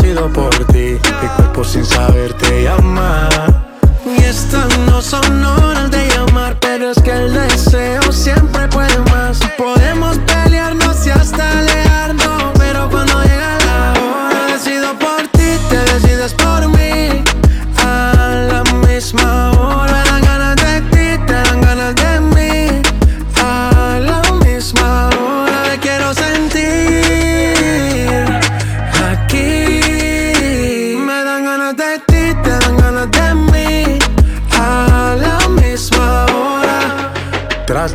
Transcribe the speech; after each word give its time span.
Sido 0.00 0.32
por 0.32 0.50
ti. 0.66 0.98
Mi 1.22 1.28
cuerpo 1.36 1.64
sin 1.64 1.84
saber 1.84 2.32
te 2.34 2.64
llama. 2.64 3.28
Y 4.06 4.24
estas 4.24 4.78
no 4.78 5.02
son 5.02 5.44
horas 5.44 5.90
de 5.90 6.08
llamar, 6.08 6.58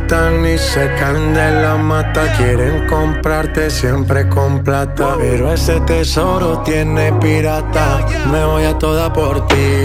Tratan 0.06 0.44
y 0.44 0.58
se 0.58 0.94
caen 0.96 1.32
de 1.32 1.62
la 1.62 1.76
mata. 1.76 2.30
Quieren 2.36 2.86
comprarte 2.86 3.70
siempre 3.70 4.28
con 4.28 4.62
plata. 4.62 5.14
Pero 5.16 5.50
ese 5.50 5.80
tesoro 5.80 6.58
tiene 6.58 7.10
pirata. 7.14 8.06
Me 8.30 8.44
voy 8.44 8.64
a 8.64 8.78
toda 8.78 9.10
por 9.10 9.46
ti. 9.46 9.82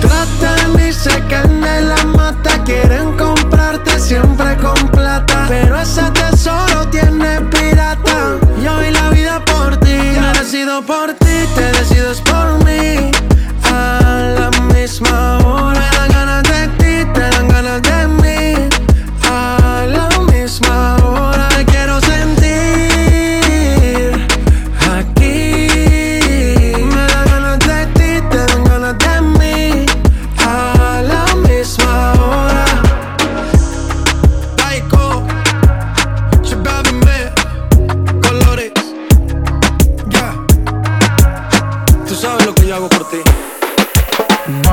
Tratan 0.00 0.88
y 0.88 0.90
se 0.90 1.10
caen 1.28 1.60
de 1.60 1.82
la 1.82 2.02
mata. 2.04 2.64
Quieren 2.64 3.14
comprarte 3.18 4.00
siempre 4.00 4.56
con 4.56 4.88
plata. 4.88 5.44
Pero 5.48 5.78
ese 5.78 6.10
tesoro 6.12 6.88
tiene 6.88 7.42
pirata. 7.42 8.38
Yo 8.62 8.74
doy 8.74 8.90
la 8.90 9.10
vida 9.10 9.44
por 9.44 9.76
ti. 9.80 9.98
Me 10.18 10.32
decido 10.38 10.80
por 10.82 11.12
ti, 11.12 11.46
te 11.54 11.72
decides 11.78 11.99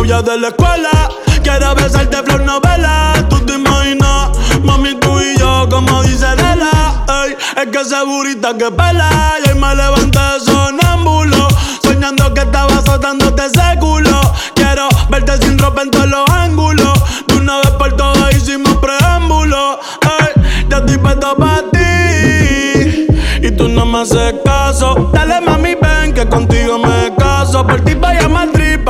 novia 0.00 0.22
de 0.22 0.38
la 0.38 0.48
escuela. 0.48 1.10
Quiero 1.42 1.74
besarte 1.74 2.16
flor 2.22 2.40
novela. 2.42 3.12
Tú 3.28 3.38
te 3.44 3.54
imaginas, 3.54 4.30
mami, 4.62 4.94
tú 4.94 5.20
y 5.20 5.38
yo, 5.38 5.68
como 5.68 6.02
dice 6.02 6.34
Lela. 6.36 7.04
Ey, 7.24 7.36
es 7.60 7.66
que 7.70 7.80
ese 7.80 8.02
burrita 8.04 8.56
que 8.56 8.70
pela. 8.70 9.10
Y 9.44 9.50
hoy 9.50 9.58
me 9.58 9.74
levanté 9.74 10.20
sonámbulo. 10.42 11.48
Soñando 11.82 12.32
que 12.32 12.40
estaba 12.40 12.72
azotándote 12.78 13.44
ese 13.44 13.78
culo. 13.78 14.20
Quiero 14.54 14.88
verte 15.10 15.36
sin 15.42 15.58
ropa 15.58 15.82
en 15.82 15.90
todos 15.90 16.08
los 16.08 16.30
ángulos. 16.30 16.98
De 17.26 17.34
una 17.36 17.58
vez 17.58 17.70
por 17.72 17.94
todas 17.94 18.34
hicimos 18.34 18.76
preámbulo. 18.76 19.80
Ey, 20.02 20.42
ya 20.70 20.78
estoy 20.78 20.96
puesto 20.96 21.36
para 21.36 21.62
ti. 21.72 23.06
Y 23.42 23.50
tú 23.50 23.68
no 23.68 23.84
me 23.84 24.00
haces 24.00 24.34
caso. 24.46 25.10
Dale 25.12 25.42
mami, 25.42 25.74
ven 25.74 26.14
que 26.14 26.26
contigo 26.26 26.78
me 26.78 27.14
caso. 27.16 27.66
Por 27.66 27.82
ti 27.82 27.94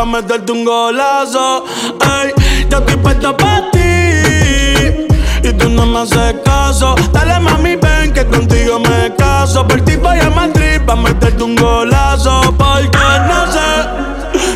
pa' 0.01 0.07
meterte 0.07 0.51
un 0.53 0.65
golazo. 0.65 1.65
Ey, 2.01 2.33
yo 2.71 2.79
estoy 2.79 2.97
puesto 2.97 3.37
pa' 3.37 3.71
ti. 3.71 5.07
Y 5.47 5.53
tú 5.59 5.69
no 5.69 5.85
me 5.85 6.01
haces 6.01 6.37
caso. 6.43 6.95
Dale 7.13 7.39
mami, 7.39 7.77
ven 7.77 8.11
que 8.15 8.25
contigo 8.25 8.79
me 8.79 9.15
caso. 9.17 9.67
Por 9.69 9.83
ti 9.83 9.97
voy 9.97 10.19
a 10.19 10.31
Madrid 10.31 10.81
pa' 10.87 10.97
meterte 10.97 11.43
un 11.43 11.55
golazo. 11.55 12.41
Porque 12.57 13.09
no 13.29 13.41
sé 13.55 13.71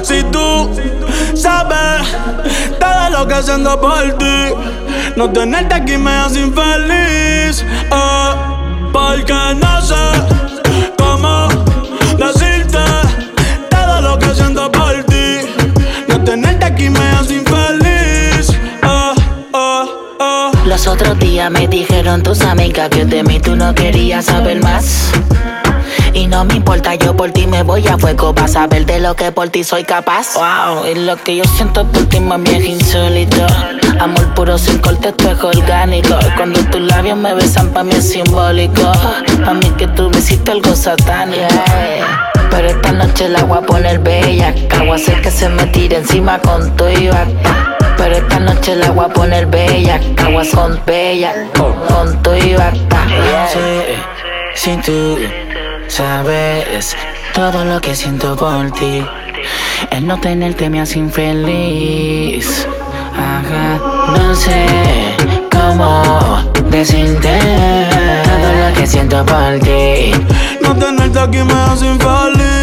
si 0.03 0.23
tú 0.33 0.71
sabes 1.35 2.09
todo 2.81 3.11
lo 3.11 3.29
que 3.29 3.43
siento 3.43 3.79
por 3.79 4.17
ti. 4.17 4.37
No 5.17 5.31
tenerte 5.31 5.75
aquí 5.75 5.99
me 5.99 6.11
hace 6.11 6.41
infeliz. 6.41 7.63
Oh, 7.91 8.35
porque 8.93 9.35
no 9.61 9.83
sé 9.83 10.64
Los 20.85 20.97
otros 20.97 21.19
días 21.19 21.51
me 21.51 21.67
dijeron 21.67 22.23
tus 22.23 22.43
amigas 22.43 22.91
que 22.91 23.07
de 23.07 23.23
mí 23.23 23.41
tú 23.41 23.57
no 23.57 23.75
querías 23.75 24.27
saber 24.27 24.63
más. 24.63 25.13
Y 26.13 26.27
no 26.27 26.45
me 26.45 26.57
importa, 26.57 26.95
yo 26.95 27.17
por 27.17 27.31
ti 27.31 27.47
me 27.47 27.63
voy 27.63 27.89
a 27.89 27.97
fuego 27.97 28.35
para 28.35 28.49
saber 28.49 28.85
de 28.85 29.01
lo 29.01 29.17
que 29.17 29.33
por 29.33 29.49
ti 29.49 29.65
soy 29.65 29.85
capaz. 29.85 30.35
Wow, 30.35 30.85
y 30.85 30.95
lo 31.07 31.17
que 31.17 31.37
yo 31.37 31.45
siento 31.57 31.87
por 31.87 32.05
ti, 32.11 32.21
mami, 32.21 32.51
es 32.51 32.67
insólito. 32.67 33.47
Amor 33.99 34.35
puro 34.35 34.59
sin 34.59 34.77
corte, 34.77 35.09
esto 35.09 35.31
es 35.31 35.43
orgánico. 35.43 36.19
Cuando 36.37 36.61
tus 36.65 36.83
labios 36.83 37.17
me 37.17 37.33
besan, 37.33 37.71
pa' 37.71 37.83
mí 37.83 37.95
es 37.95 38.11
simbólico. 38.11 38.93
Pa' 39.43 39.55
mí 39.55 39.71
que 39.79 39.89
tú 39.89 40.11
me 40.11 40.19
hiciste 40.19 40.51
algo 40.51 40.77
satánico. 40.77 41.49
Pero 42.51 42.69
esta 42.69 42.93
noche 42.93 43.31
la 43.31 43.43
voy 43.45 43.57
a 43.57 43.63
poner 43.63 44.01
bella. 44.01 44.55
Voy 44.81 44.91
a 44.91 44.95
hacer 44.97 45.23
que 45.23 45.31
se 45.31 45.49
me 45.49 45.65
tire 45.69 45.97
encima 45.97 46.39
con 46.41 46.77
tu 46.77 46.87
y. 46.89 47.09
Pero 47.97 48.17
esta 48.17 48.41
noche 48.41 48.77
la 48.77 48.91
voy 48.91 49.05
a 49.05 49.09
poner 49.09 49.47
bella. 49.47 50.01
Caguas 50.17 50.49
con 50.49 50.81
bella. 50.87 51.33
Con 51.57 52.23
tu 52.23 52.35
y 52.35 52.55
acá. 52.55 53.07
Sí, 53.53 53.61
si 54.55 54.77
tú 54.79 55.19
sabes 55.89 56.97
todo 57.35 57.65
lo 57.65 57.81
que 57.81 57.95
siento 57.95 58.37
por 58.37 58.71
ti. 58.73 59.05
El 59.91 60.07
no 60.07 60.19
tenerte 60.21 60.71
me 60.71 60.81
hace 60.81 60.99
infeliz. 60.99 62.67
Ajá, 63.17 63.79
no 64.17 64.35
sé 64.35 64.67
cómo 65.51 66.25
sin 66.85 67.19
ti, 67.21 67.29
todo 68.25 68.69
lo 68.69 68.75
que 68.77 68.87
siento 68.87 69.25
por 69.25 69.59
ti. 69.61 70.13
No 70.61 70.75
tenerte 70.75 71.19
aquí 71.19 71.39
me 71.39 71.53
hace 71.53 71.87
infeliz. 71.87 72.54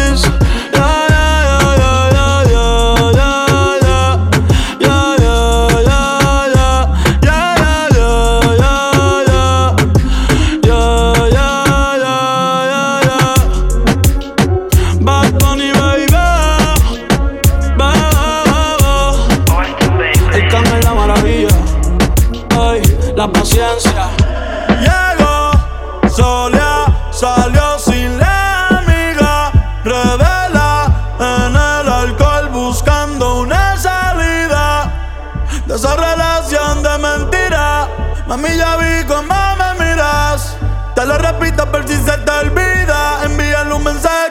mí 38.42 38.56
ya 38.56 38.76
vi 38.76 39.04
cómo 39.06 39.34
me 39.56 39.84
miras. 39.84 40.56
Te 40.94 41.06
lo 41.06 41.16
repito 41.16 41.70
por 41.70 41.86
si 41.86 41.94
se 41.94 42.18
te 42.18 42.30
olvida. 42.30 43.24
Envíale 43.24 43.72
un 43.72 43.84
mensaje 43.84 44.21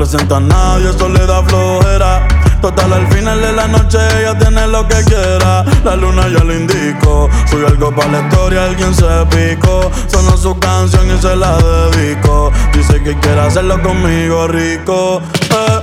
presenta 0.00 0.38
a 0.38 0.40
nadie, 0.40 0.88
eso 0.88 1.10
le 1.10 1.26
da 1.26 1.42
flojera. 1.42 2.26
Total, 2.62 2.90
al 2.90 3.06
final 3.08 3.38
de 3.38 3.52
la 3.52 3.68
noche 3.68 3.98
ella 4.18 4.38
tiene 4.38 4.66
lo 4.66 4.88
que 4.88 5.04
quiera. 5.04 5.62
La 5.84 5.94
luna 5.94 6.22
ya 6.28 6.42
le 6.42 6.60
indicó. 6.60 7.28
Soy 7.50 7.66
algo 7.66 7.94
para 7.94 8.08
la 8.12 8.20
historia, 8.20 8.64
alguien 8.64 8.94
se 8.94 9.04
picó. 9.30 9.90
Sonó 10.06 10.38
su 10.38 10.58
canción 10.58 11.06
y 11.14 11.20
se 11.20 11.36
la 11.36 11.56
dedico. 11.58 12.50
Dice 12.72 13.02
que 13.02 13.14
quiere 13.18 13.40
hacerlo 13.40 13.82
conmigo 13.82 14.48
rico. 14.48 15.20
Eh, 15.50 15.80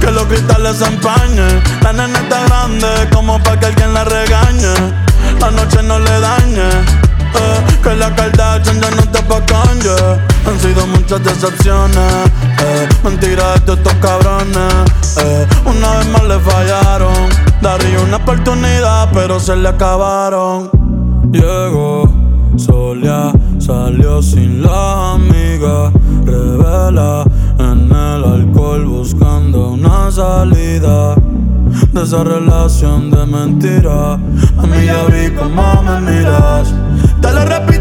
que 0.00 0.10
los 0.10 0.24
cristales 0.24 0.78
se 0.78 0.86
empañen. 0.86 1.62
La 1.82 1.92
nena 1.92 2.18
está 2.18 2.44
grande 2.46 2.88
como 3.12 3.40
para 3.42 3.60
que 3.60 3.66
alguien 3.66 3.94
la 3.94 4.02
regañe. 4.02 4.74
La 5.38 5.50
noche 5.52 5.80
no 5.84 5.98
le 6.00 6.20
dañe 6.20 6.70
eh, 7.34 7.78
que 7.82 7.94
la 7.94 8.10
no 8.10 8.16
te 8.16 8.39
Han 10.46 10.58
sido 10.58 10.86
muchas 10.86 11.22
decepciones, 11.22 12.30
eh, 12.60 12.88
mentiras 13.04 13.64
de 13.66 13.74
estos 13.74 13.94
cabrones. 13.94 15.16
Eh, 15.18 15.46
una 15.64 15.98
vez 15.98 16.08
más 16.08 16.24
le 16.24 16.38
fallaron, 16.40 17.28
daría 17.60 18.00
una 18.00 18.16
oportunidad, 18.16 19.08
pero 19.12 19.38
se 19.38 19.56
le 19.56 19.68
acabaron. 19.68 20.70
Llegó, 21.30 22.08
solía, 22.56 23.32
salió 23.58 24.20
sin 24.22 24.62
la 24.62 25.12
amiga, 25.12 25.92
revela 26.24 27.24
en 27.58 27.90
el 27.90 28.24
alcohol 28.24 28.84
buscando 28.86 29.70
una 29.70 30.10
salida 30.10 31.14
de 31.92 32.02
esa 32.02 32.24
relación 32.24 33.10
de 33.10 33.26
mentira. 33.26 34.14
A 34.14 34.66
mí 34.66 34.84
ya 34.84 35.04
vi 35.04 35.30
cómo 35.34 35.82
me 35.82 36.00
miras. 36.00 36.74
Te 37.20 37.32
lo 37.32 37.44
repito 37.44 37.79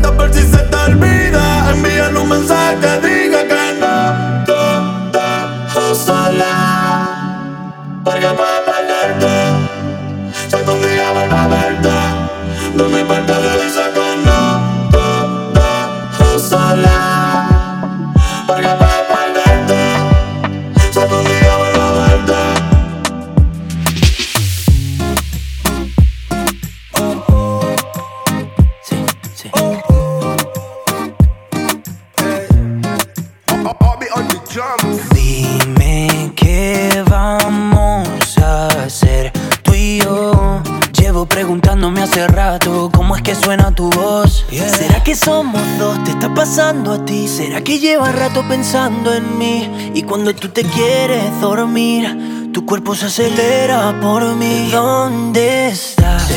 llevas 48.00 48.16
rato 48.16 48.48
pensando 48.48 49.14
en 49.14 49.38
mí? 49.38 49.92
Y 49.94 50.04
cuando 50.04 50.34
tú 50.34 50.48
te 50.48 50.64
quieres 50.64 51.42
dormir, 51.42 52.50
tu 52.54 52.66
cuerpo 52.66 52.96
se 52.96 53.08
acelera 53.08 53.94
por 54.02 54.24
mí. 54.36 54.70
¿Dónde 54.72 55.68
estás? 55.68 56.30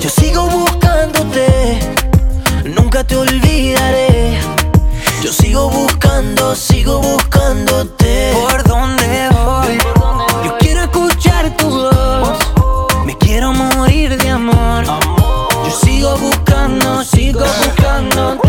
Yo 0.00 0.08
sigo 0.08 0.46
buscándote, 0.46 1.78
nunca 2.64 3.04
te 3.04 3.16
olvidaré. 3.16 4.38
Yo 5.22 5.30
sigo 5.30 5.68
buscando, 5.68 6.54
sigo 6.54 7.00
buscándote. 7.00 8.32
¿Por 8.32 8.64
dónde 8.64 9.28
voy? 9.32 9.78
Yo 10.44 10.56
quiero 10.58 10.82
escuchar 10.84 11.54
tu 11.56 11.68
voz. 11.68 12.38
Me 13.04 13.14
quiero 13.18 13.52
morir 13.52 14.16
de 14.16 14.30
amor. 14.30 14.84
Yo 14.86 15.70
sigo 15.84 16.16
buscando, 16.16 17.04
sigo 17.04 17.40
buscándote. 17.40 18.48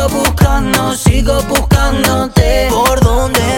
Sigo 0.00 0.18
buscando, 0.18 0.94
sigo 0.94 1.42
buscándote. 1.42 2.68
¿Por 2.70 3.00
dónde 3.00 3.49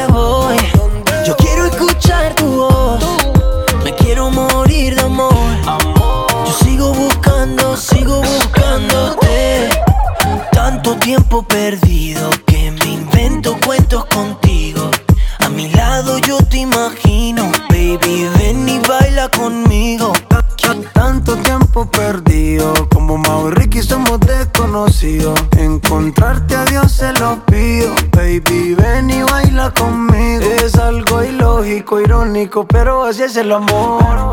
Baby, 28.17 28.75
ven 28.75 29.11
y 29.11 29.23
baila 29.23 29.71
conmigo. 29.71 30.45
Es 30.65 30.77
algo 30.77 31.23
ilógico, 31.23 32.01
irónico, 32.01 32.67
pero 32.67 33.05
así 33.05 33.23
es 33.23 33.37
el 33.37 33.53
amor. 33.53 34.33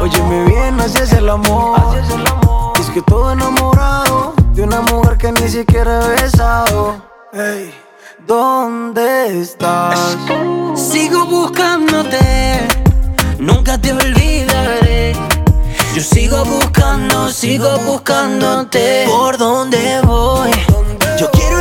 Óyeme 0.00 0.44
bien, 0.44 0.80
así 0.80 0.98
es 1.02 1.12
el 1.12 1.28
amor. 1.28 1.78
Es 2.80 2.90
que 2.90 3.02
todo 3.02 3.32
enamorado 3.32 4.34
de 4.54 4.62
una 4.62 4.80
mujer 4.80 5.18
que 5.18 5.32
ni 5.32 5.48
siquiera 5.48 6.00
he 6.04 6.22
besado. 6.22 6.96
Hey, 7.32 7.74
¿dónde 8.26 9.40
estás? 9.40 10.16
Sigo 10.74 11.26
buscándote, 11.26 12.66
nunca 13.38 13.78
te 13.78 13.92
olvidaré. 13.92 15.12
Yo 15.94 16.02
sigo 16.02 16.44
buscando, 16.44 17.28
sigo 17.28 17.78
buscándote. 17.80 19.04
¿Por 19.06 19.36
dónde 19.36 20.00
voy? 20.04 20.50
Yo 21.18 21.30
quiero 21.32 21.57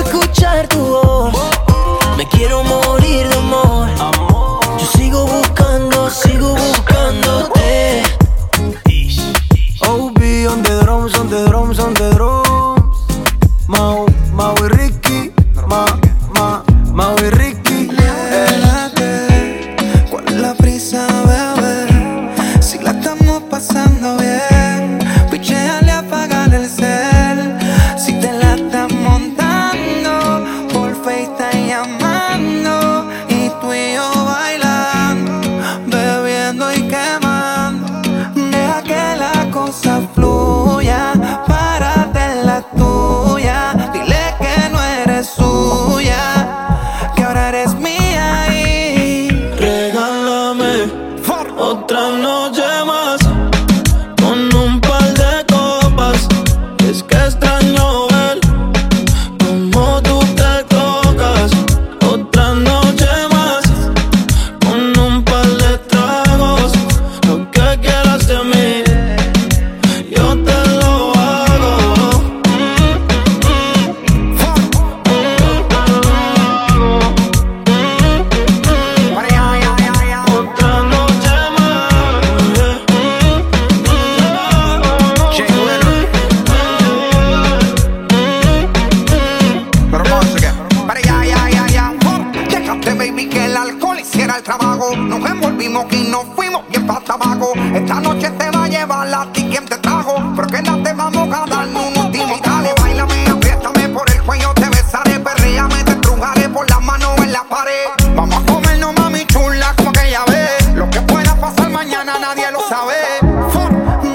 saber. 112.77 113.21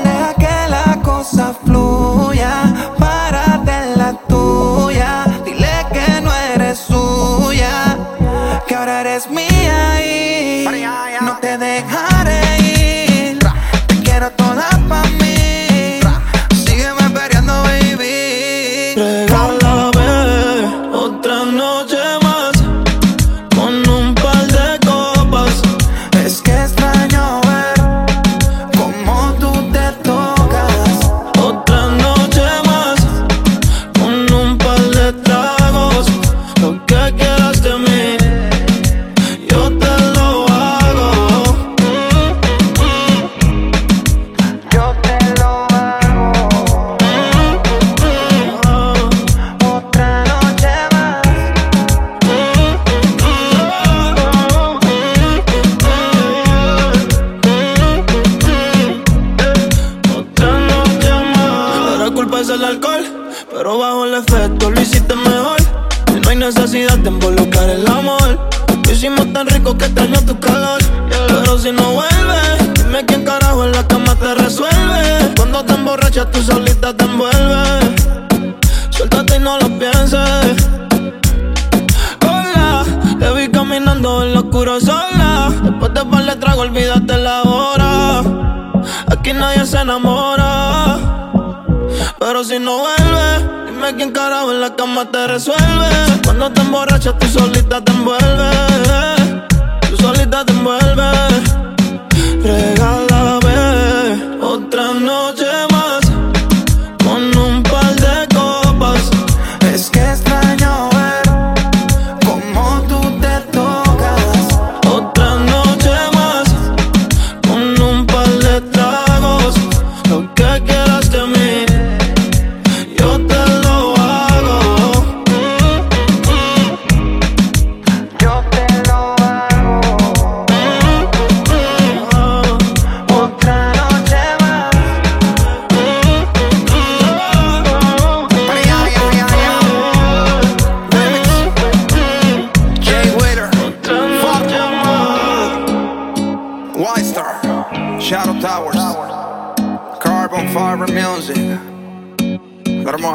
Deja 0.04 0.34
que 0.34 0.68
la 0.68 0.98
cosa 1.02 1.54
fluya. 1.64 2.01
sola. 84.52 85.50
Después 85.62 85.94
de 85.94 86.04
par 86.04 86.36
trago, 86.36 86.62
olvídate 86.62 87.16
la 87.16 87.42
hora. 87.42 88.22
Aquí 89.10 89.32
nadie 89.32 89.64
se 89.64 89.78
enamora. 89.80 90.98
Pero 92.18 92.44
si 92.44 92.58
no 92.58 92.78
vuelve, 92.78 93.28
dime 93.66 93.94
quién 93.96 94.10
carajo 94.12 94.52
en 94.52 94.60
la 94.60 94.74
cama 94.76 95.04
te 95.10 95.26
resuelve. 95.26 95.90
Cuando 96.24 96.50
te 96.52 96.60
emborrachas, 96.60 97.18
tú 97.18 97.26
solita 97.26 97.80
te 97.80 97.92
envuelves. 97.92 99.42
Tú 99.90 99.96
solita 99.96 100.44
te 100.44 100.52
envuelves. 100.52 101.42
Regala 102.42 103.01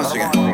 Instagram. 0.08 0.47